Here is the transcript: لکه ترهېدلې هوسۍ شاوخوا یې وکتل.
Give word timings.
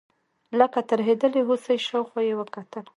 لکه 0.59 0.79
ترهېدلې 0.91 1.41
هوسۍ 1.47 1.77
شاوخوا 1.87 2.21
یې 2.27 2.33
وکتل. 2.39 2.85